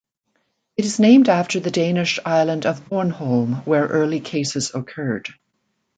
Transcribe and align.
It 0.77 0.85
is 0.85 0.97
named 0.99 1.29
after 1.29 1.59
the 1.59 1.69
Danish 1.69 2.17
island 2.25 2.65
of 2.65 2.89
Bornholm 2.89 3.61
where 3.67 3.85
early 3.85 4.19
cases 4.19 4.73
occurred. 4.73 5.29